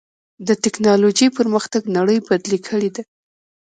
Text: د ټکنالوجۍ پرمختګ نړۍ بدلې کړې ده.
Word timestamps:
د 0.47 0.49
ټکنالوجۍ 0.63 1.27
پرمختګ 1.37 1.81
نړۍ 1.97 2.17
بدلې 2.27 2.59
کړې 2.67 2.89
ده. 2.95 3.03